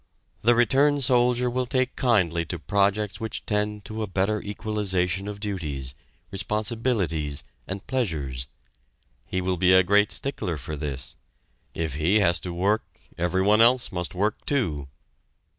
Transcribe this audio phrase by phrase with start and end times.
[0.41, 5.39] The returned soldier will take kindly to projects which tend to a better equalization of
[5.39, 5.93] duties,
[6.31, 8.47] responsibilities, and pleasures.
[9.27, 11.15] He will be a great stickler for this;
[11.75, 12.81] if he has to work,
[13.15, 14.87] every one else must work too.